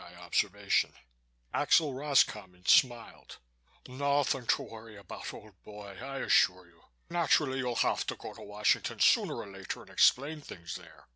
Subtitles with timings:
[0.17, 0.95] observation."
[1.53, 3.37] Axel Roscommon smiled.
[3.87, 6.81] "Nothing to worry about, old boy, I assure you.
[7.11, 11.05] Naturally you'll have to go to Washington sooner or later and explain things there.